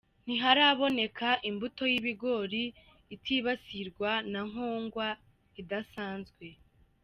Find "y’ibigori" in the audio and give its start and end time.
1.91-2.63